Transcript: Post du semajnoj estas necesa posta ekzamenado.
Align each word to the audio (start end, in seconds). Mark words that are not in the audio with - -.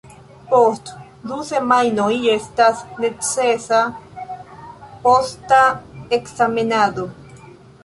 Post 0.51 0.87
du 1.31 1.35
semajnoj 1.49 2.07
estas 2.37 2.81
necesa 3.05 3.83
posta 5.07 5.63
ekzamenado. 6.21 7.09